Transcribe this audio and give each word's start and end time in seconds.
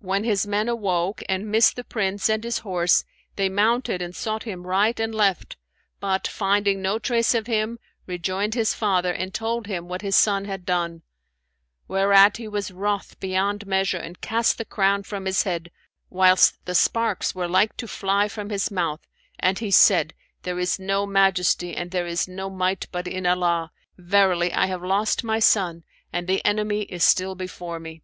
When 0.00 0.24
his 0.24 0.48
men 0.48 0.68
awoke 0.68 1.22
and 1.28 1.48
missed 1.48 1.76
the 1.76 1.84
Prince 1.84 2.28
and 2.28 2.42
his 2.42 2.58
horse, 2.66 3.04
they 3.36 3.48
mounted 3.48 4.02
and 4.02 4.16
sought 4.16 4.42
him 4.42 4.66
right 4.66 4.98
and 4.98 5.14
left 5.14 5.56
but, 6.00 6.26
finding 6.26 6.82
no 6.82 6.98
trace 6.98 7.36
of 7.36 7.46
him, 7.46 7.78
rejoined 8.04 8.54
his 8.54 8.74
father 8.74 9.12
and 9.12 9.32
told 9.32 9.68
him 9.68 9.86
what 9.86 10.02
his 10.02 10.16
son 10.16 10.44
had 10.46 10.66
done; 10.66 11.02
whereat 11.86 12.38
he 12.38 12.48
was 12.48 12.72
wroth 12.72 13.20
beyond 13.20 13.64
measure 13.64 13.96
and 13.96 14.20
cast 14.20 14.58
the 14.58 14.64
crown 14.64 15.04
from 15.04 15.24
his 15.24 15.44
head, 15.44 15.70
whilst 16.08 16.58
the 16.64 16.74
sparks 16.74 17.32
were 17.32 17.46
like 17.46 17.76
to 17.76 17.86
fly 17.86 18.26
from 18.26 18.50
his 18.50 18.72
mouth, 18.72 19.06
and 19.38 19.60
he 19.60 19.70
said 19.70 20.14
'There 20.42 20.58
is 20.58 20.80
no 20.80 21.06
Majesty 21.06 21.76
and 21.76 21.92
there 21.92 22.08
is 22.08 22.26
no 22.26 22.50
Might 22.50 22.88
but 22.90 23.06
in 23.06 23.24
Allah! 23.24 23.70
Verily 23.96 24.52
I 24.52 24.66
have 24.66 24.82
lost 24.82 25.22
my 25.22 25.38
son, 25.38 25.84
and 26.12 26.26
the 26.26 26.44
enemy 26.44 26.82
is 26.82 27.04
still 27.04 27.36
before 27.36 27.78
me.' 27.78 28.02